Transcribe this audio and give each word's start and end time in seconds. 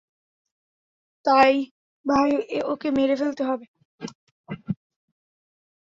ভাই, 2.05 2.29
ওকে 2.63 2.87
মেরে 2.91 3.15
ফেলতে 3.15 3.43
হবে। 3.43 3.65